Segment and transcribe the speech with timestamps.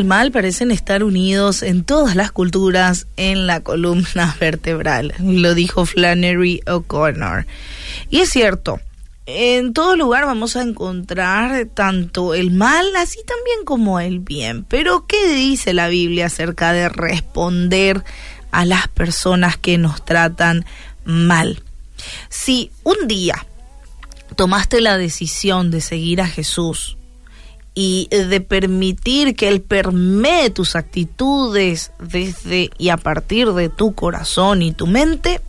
[0.00, 5.84] el mal parecen estar unidos en todas las culturas en la columna vertebral, lo dijo
[5.84, 7.44] Flannery O'Connor.
[8.08, 8.80] Y es cierto,
[9.26, 14.64] en todo lugar vamos a encontrar tanto el mal así también como el bien.
[14.64, 18.02] Pero ¿qué dice la Biblia acerca de responder
[18.52, 20.64] a las personas que nos tratan
[21.04, 21.62] mal?
[22.30, 23.46] Si un día
[24.34, 26.96] tomaste la decisión de seguir a Jesús,
[27.74, 34.62] y de permitir que Él permee tus actitudes desde y a partir de tu corazón
[34.62, 35.40] y tu mente,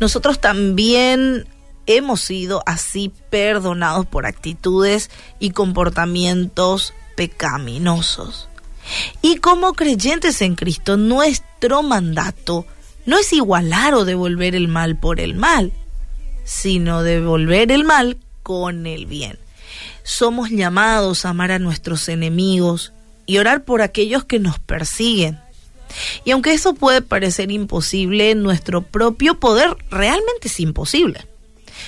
[0.00, 1.46] nosotros también
[1.86, 8.48] hemos sido así perdonados por actitudes y comportamientos pecaminosos.
[9.20, 12.66] Y como creyentes en Cristo, nuestro mandato
[13.04, 15.72] no es igualar o devolver el mal por el mal,
[16.44, 19.38] sino devolver el mal con el bien
[20.08, 22.94] somos llamados a amar a nuestros enemigos
[23.26, 25.38] y orar por aquellos que nos persiguen.
[26.24, 31.26] Y aunque eso puede parecer imposible, nuestro propio poder realmente es imposible.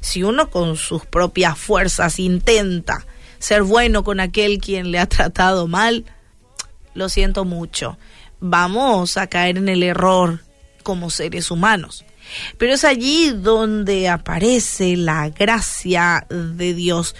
[0.00, 3.06] Si uno con sus propias fuerzas intenta
[3.38, 6.04] ser bueno con aquel quien le ha tratado mal,
[6.92, 7.96] lo siento mucho,
[8.40, 10.40] vamos a caer en el error
[10.82, 12.04] como seres humanos.
[12.58, 17.14] Pero es allí donde aparece la gracia de Dios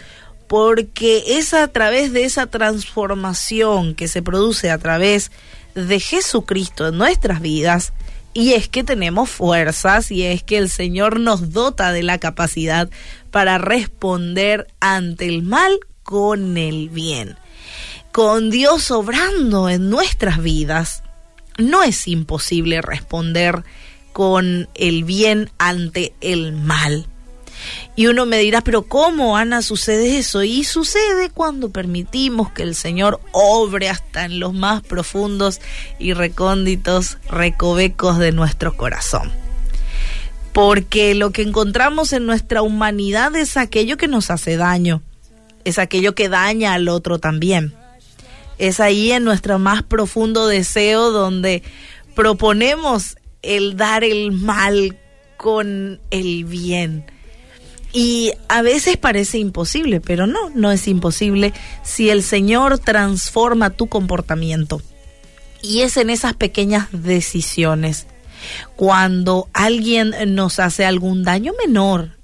[0.53, 5.33] porque es a través de esa transformación que se produce a través
[5.75, 7.95] de Jesucristo en nuestras vidas,
[8.35, 12.91] y es que tenemos fuerzas y es que el Señor nos dota de la capacidad
[13.31, 17.39] para responder ante el mal con el bien.
[18.13, 21.03] Con Dios obrando en nuestras vidas,
[21.57, 23.65] no es imposible responder
[24.13, 27.07] con el bien ante el mal.
[27.95, 30.43] Y uno me dirá, pero ¿cómo, Ana, sucede eso?
[30.43, 35.61] Y sucede cuando permitimos que el Señor obre hasta en los más profundos
[35.99, 39.31] y recónditos recovecos de nuestro corazón.
[40.53, 45.03] Porque lo que encontramos en nuestra humanidad es aquello que nos hace daño,
[45.65, 47.75] es aquello que daña al otro también.
[48.59, 51.63] Es ahí en nuestro más profundo deseo donde
[52.15, 54.99] proponemos el dar el mal
[55.37, 57.12] con el bien
[57.93, 63.89] y a veces parece imposible, pero no, no es imposible si el Señor transforma tu
[63.89, 64.81] comportamiento.
[65.61, 68.07] Y es en esas pequeñas decisiones.
[68.75, 72.17] Cuando alguien nos hace algún daño menor,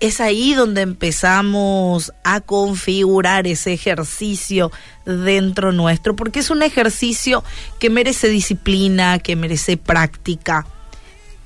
[0.00, 4.70] es ahí donde empezamos a configurar ese ejercicio
[5.04, 7.42] dentro nuestro, porque es un ejercicio
[7.78, 10.66] que merece disciplina, que merece práctica.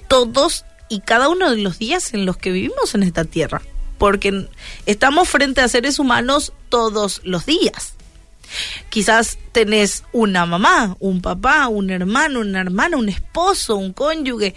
[0.06, 3.62] Todos y cada uno de los días en los que vivimos en esta tierra,
[3.98, 4.48] porque
[4.86, 7.94] estamos frente a seres humanos todos los días.
[8.88, 14.54] Quizás tenés una mamá, un papá, un hermano, una hermana, un esposo, un cónyuge,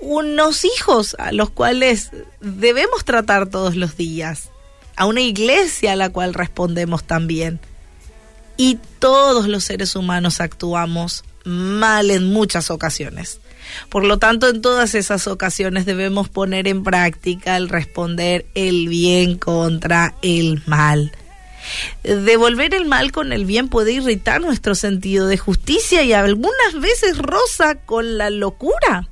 [0.00, 4.50] unos hijos a los cuales debemos tratar todos los días,
[4.96, 7.60] a una iglesia a la cual respondemos también.
[8.56, 13.40] Y todos los seres humanos actuamos mal en muchas ocasiones.
[13.88, 19.38] Por lo tanto, en todas esas ocasiones debemos poner en práctica el responder el bien
[19.38, 21.12] contra el mal.
[22.02, 27.18] Devolver el mal con el bien puede irritar nuestro sentido de justicia y algunas veces
[27.18, 29.08] roza con la locura.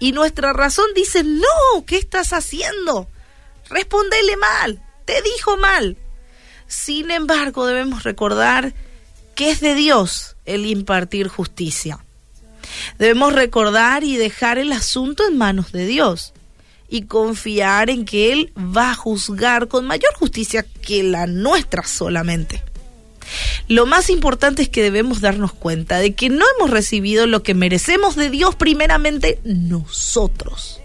[0.00, 3.08] Y nuestra razón dice, no, ¿qué estás haciendo?
[3.70, 5.96] Respondele mal, te dijo mal.
[6.66, 8.74] Sin embargo, debemos recordar
[9.34, 12.04] que es de Dios el impartir justicia.
[12.98, 16.32] Debemos recordar y dejar el asunto en manos de Dios
[16.88, 22.62] y confiar en que Él va a juzgar con mayor justicia que la nuestra solamente.
[23.68, 27.54] Lo más importante es que debemos darnos cuenta de que no hemos recibido lo que
[27.54, 30.80] merecemos de Dios primeramente nosotros.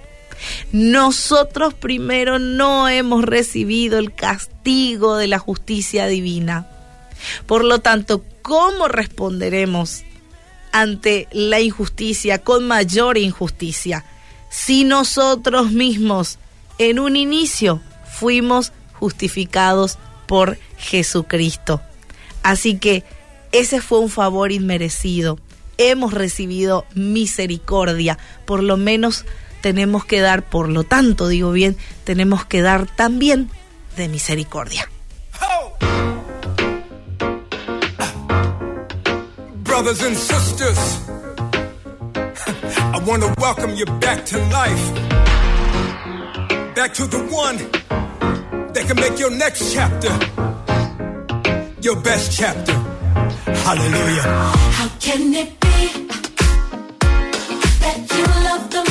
[0.72, 6.68] Nosotros primero no hemos recibido el castigo de la justicia divina.
[7.46, 10.04] Por lo tanto, ¿cómo responderemos
[10.72, 14.06] ante la injusticia con mayor injusticia
[14.50, 16.40] si nosotros mismos
[16.78, 17.82] en un inicio
[18.12, 21.82] fuimos justificados por Jesucristo.
[22.44, 23.04] Así que
[23.52, 25.40] ese fue un favor inmerecido.
[25.78, 28.18] Hemos recibido misericordia.
[28.46, 29.26] Por lo menos
[29.62, 33.50] tenemos que dar, por lo tanto digo bien, tenemos que dar también
[33.96, 34.90] de misericordia.
[39.82, 40.78] brothers and sisters.
[42.96, 44.96] I want to welcome you back to life.
[46.76, 47.58] Back to the one
[48.74, 50.14] that can make your next chapter
[51.82, 52.74] your best chapter.
[53.68, 54.24] Hallelujah.
[54.78, 56.08] How can it be
[57.80, 58.89] that you love the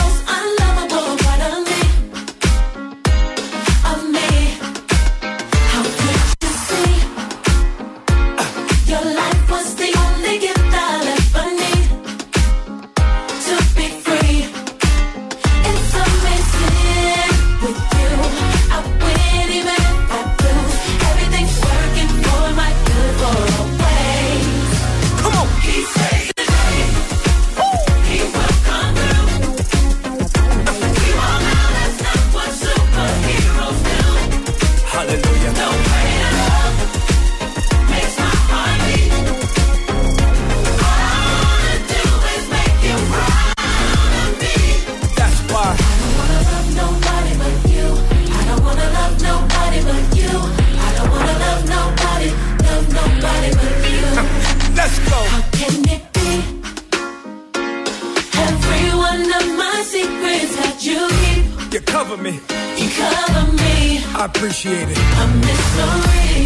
[62.09, 62.41] cover me.
[62.81, 64.01] You cover me.
[64.17, 64.99] I appreciate it.
[65.23, 66.39] A mystery.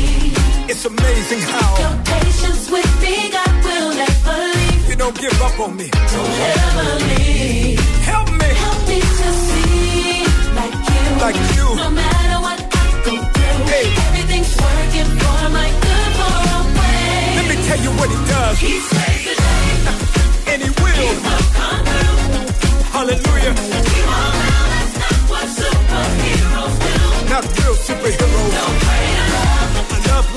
[0.71, 4.89] It's amazing how your patience with me, God will never leave.
[4.91, 5.89] You don't give up on me.
[6.15, 7.79] Don't ever leave.
[8.11, 8.51] Help me.
[8.67, 10.27] Help me to see
[10.59, 11.05] like you.
[11.25, 11.67] Like you.
[11.85, 13.87] No matter what I go through, hey.
[14.07, 17.37] everything's working for my good for a way.
[17.39, 18.59] Let me tell you what it does.
[18.59, 19.12] He.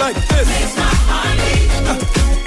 [0.05, 0.47] like this.
[0.47, 1.69] Makes my heart beat.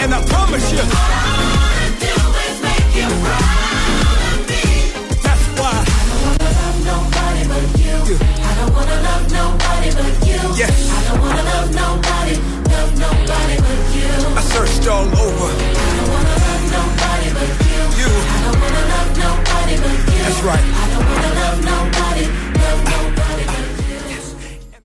[0.03, 0.79] And I promise you.
[0.79, 2.15] All I wanna do
[2.47, 4.63] is make you proud of me.
[5.27, 5.75] That's why.
[5.75, 7.97] I don't wanna love nobody but you.
[8.11, 8.17] you.
[8.49, 10.41] I don't wanna love nobody but you.
[10.63, 10.75] Yes.
[10.97, 11.38] I don't wanna